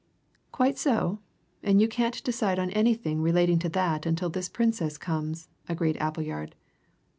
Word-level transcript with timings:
"Quite 0.51 0.79
so 0.79 1.19
and 1.61 1.79
you 1.79 1.87
can't 1.87 2.23
decide 2.23 2.57
on 2.57 2.71
anything 2.71 3.21
relating 3.21 3.59
to 3.59 3.69
that 3.69 4.07
until 4.07 4.31
this 4.31 4.49
Princess 4.49 4.97
comes," 4.97 5.47
agreed 5.69 5.95
Appleyard. 5.97 6.55